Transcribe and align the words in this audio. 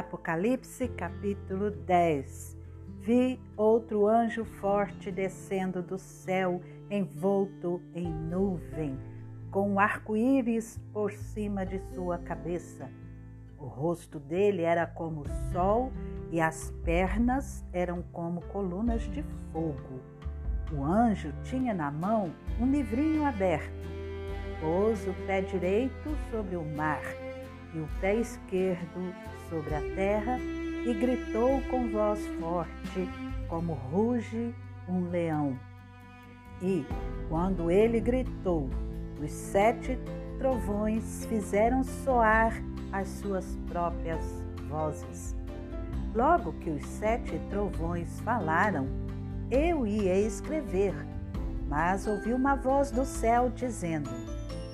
Apocalipse 0.00 0.88
capítulo 0.88 1.70
10 1.70 2.56
Vi 3.02 3.38
outro 3.54 4.06
anjo 4.06 4.46
forte 4.46 5.12
descendo 5.12 5.82
do 5.82 5.98
céu, 5.98 6.62
envolto 6.90 7.82
em 7.94 8.08
nuvem, 8.08 8.98
com 9.50 9.72
um 9.72 9.78
arco-íris 9.78 10.80
por 10.90 11.12
cima 11.12 11.66
de 11.66 11.78
sua 11.92 12.16
cabeça. 12.16 12.90
O 13.58 13.66
rosto 13.66 14.18
dele 14.18 14.62
era 14.62 14.86
como 14.86 15.20
o 15.20 15.52
sol 15.52 15.92
e 16.32 16.40
as 16.40 16.70
pernas 16.82 17.62
eram 17.70 18.02
como 18.10 18.40
colunas 18.46 19.02
de 19.02 19.22
fogo. 19.52 20.00
O 20.72 20.82
anjo 20.82 21.30
tinha 21.42 21.74
na 21.74 21.90
mão 21.90 22.32
um 22.58 22.64
livrinho 22.70 23.26
aberto. 23.26 23.86
Pôs 24.62 25.06
o 25.06 25.12
pé 25.26 25.42
direito 25.42 26.16
sobre 26.30 26.56
o 26.56 26.64
mar 26.64 27.02
e 27.74 27.78
o 27.78 27.88
pé 28.00 28.16
esquerdo 28.16 29.14
sobre 29.48 29.74
a 29.74 29.80
terra 29.94 30.38
e 30.38 30.94
gritou 30.94 31.60
com 31.70 31.88
voz 31.88 32.24
forte, 32.40 33.08
como 33.48 33.74
ruge 33.74 34.54
um 34.88 35.08
leão. 35.10 35.58
E, 36.62 36.84
quando 37.28 37.70
ele 37.70 38.00
gritou, 38.00 38.68
os 39.22 39.30
sete 39.30 39.98
trovões 40.38 41.24
fizeram 41.26 41.84
soar 41.84 42.54
as 42.92 43.08
suas 43.08 43.44
próprias 43.68 44.24
vozes. 44.68 45.36
Logo 46.14 46.52
que 46.54 46.70
os 46.70 46.84
sete 46.84 47.38
trovões 47.50 48.20
falaram, 48.20 48.86
eu 49.50 49.86
ia 49.86 50.18
escrever, 50.18 50.94
mas 51.68 52.06
ouvi 52.06 52.32
uma 52.32 52.56
voz 52.56 52.90
do 52.90 53.04
céu 53.04 53.50
dizendo: 53.50 54.10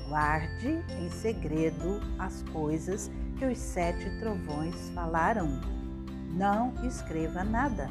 Guarde 0.09 0.85
em 1.01 1.11
segredo 1.11 2.01
as 2.19 2.43
coisas 2.53 3.11
que 3.39 3.45
os 3.45 3.59
sete 3.59 4.09
trovões 4.21 4.89
falaram. 4.91 5.61
Não 6.33 6.73
escreva 6.87 7.43
nada. 7.43 7.91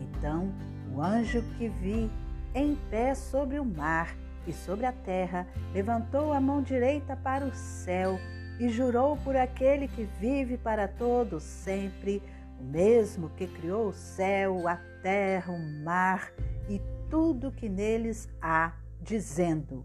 Então 0.00 0.52
o 0.94 1.02
anjo 1.02 1.42
que 1.58 1.68
vi 1.68 2.10
em 2.54 2.74
pé 2.90 3.14
sobre 3.14 3.58
o 3.58 3.64
mar 3.64 4.16
e 4.46 4.52
sobre 4.52 4.86
a 4.86 4.92
terra 4.92 5.46
levantou 5.74 6.32
a 6.32 6.40
mão 6.40 6.62
direita 6.62 7.16
para 7.16 7.44
o 7.44 7.54
céu 7.54 8.18
e 8.58 8.68
jurou 8.68 9.16
por 9.18 9.36
aquele 9.36 9.86
que 9.88 10.04
vive 10.18 10.56
para 10.56 10.88
todo 10.88 11.38
sempre, 11.38 12.22
o 12.58 12.64
mesmo 12.64 13.28
que 13.30 13.46
criou 13.46 13.88
o 13.88 13.92
céu, 13.92 14.66
a 14.66 14.76
terra, 15.02 15.52
o 15.52 15.84
mar 15.84 16.32
e 16.68 16.80
tudo 17.10 17.52
que 17.52 17.68
neles 17.68 18.28
há, 18.40 18.72
dizendo: 19.02 19.84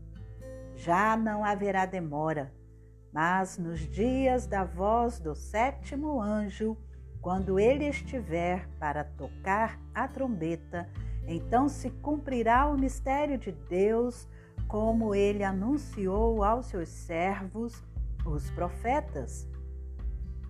já 0.82 1.16
não 1.16 1.46
haverá 1.46 1.86
demora, 1.86 2.52
mas 3.14 3.58
nos 3.60 3.80
dias 3.82 4.48
da 4.48 4.64
voz 4.64 5.20
do 5.20 5.36
sétimo 5.36 6.20
anjo, 6.20 6.76
quando 7.22 7.60
ele 7.60 7.86
estiver 7.86 8.68
para 8.80 9.04
tocar 9.04 9.80
a 9.94 10.08
trombeta, 10.08 10.90
então 11.28 11.70
se 11.70 11.92
cumprirá 11.92 12.66
o 12.66 12.80
mistério 12.80 13.38
de 13.38 13.52
Deus, 13.52 14.28
como 14.68 15.14
ele 15.14 15.44
anunciou 15.44 16.44
aos 16.44 16.66
seus 16.66 16.90
servos, 16.90 17.84
os 18.26 18.50
profetas. 18.50 19.48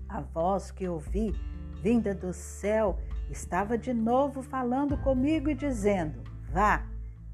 A 0.08 0.22
voz 0.22 0.72
que 0.72 0.88
ouvi, 0.88 1.36
vinda 1.82 2.16
do 2.16 2.32
céu, 2.32 2.98
estava 3.30 3.78
de 3.78 3.94
novo 3.94 4.42
falando 4.42 4.98
comigo 4.98 5.50
e 5.50 5.56
dizendo: 5.56 6.24
Vá, 6.54 6.86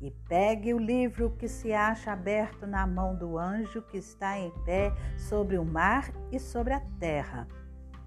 e 0.02 0.12
pegue 0.28 0.73
o 0.73 0.78
livro 0.78 1.31
que 1.31 1.47
se 1.47 1.74
acha 1.74 2.12
aberto 2.12 2.68
na 2.68 2.85
mão 2.85 3.16
do 3.16 3.38
anjo 3.38 3.81
que 3.81 3.97
está 3.97 4.38
em 4.38 4.52
pé 4.63 4.94
sobre 5.18 5.58
o 5.58 5.66
mar 5.66 6.12
e 6.31 6.40
sobre 6.40 6.74
a 6.74 6.80
terra. 7.00 7.47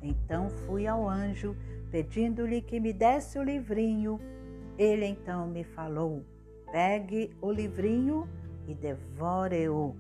Então 0.00 0.49
fui 0.49 0.87
ao 0.87 1.09
anjo, 1.09 1.56
pedindo-lhe 1.91 2.62
que 2.62 2.79
me 2.79 2.93
desse 2.93 3.39
o 3.39 3.43
livrinho. 3.43 4.21
Ele 4.79 5.05
então 5.05 5.47
me 5.47 5.65
falou: 5.65 6.25
Pegue 6.71 7.37
o 7.41 7.50
livrinho 7.50 8.29
e 8.67 8.75
devore-o. 8.75 9.97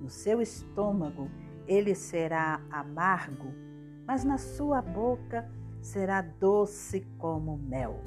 No 0.00 0.10
seu 0.10 0.40
estômago 0.40 1.30
ele 1.66 1.94
será 1.94 2.60
amargo, 2.70 3.52
mas 4.06 4.24
na 4.24 4.36
sua 4.36 4.82
boca 4.82 5.48
será 5.80 6.20
doce 6.20 7.00
como 7.18 7.56
mel. 7.56 8.00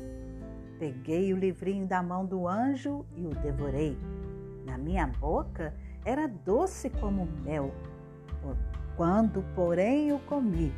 Peguei 0.79 1.33
o 1.33 1.37
livrinho 1.37 1.87
da 1.87 2.03
mão 2.03 2.25
do 2.25 2.47
anjo 2.47 3.05
e 3.15 3.25
o 3.25 3.29
devorei. 3.29 3.97
Na 4.65 4.77
minha 4.77 5.07
boca 5.07 5.73
era 6.03 6.27
doce 6.27 6.89
como 6.89 7.25
mel. 7.43 7.73
Quando, 8.97 9.43
porém, 9.55 10.13
o 10.13 10.19
comi, 10.19 10.71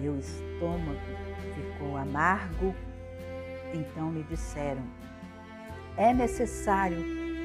meu 0.00 0.18
estômago 0.18 1.00
ficou 1.54 1.96
amargo. 1.96 2.74
Então 3.72 4.10
me 4.10 4.22
disseram: 4.24 4.82
É 5.96 6.12
necessário 6.12 7.02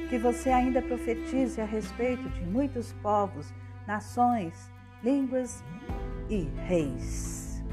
que 0.09 0.17
você 0.17 0.49
ainda 0.49 0.81
profetize 0.81 1.59
a 1.61 1.65
respeito 1.65 2.27
de 2.29 2.45
muitos 2.45 2.93
povos, 3.01 3.53
nações, 3.85 4.71
línguas 5.03 5.63
e 6.29 6.49
reis. 6.65 7.63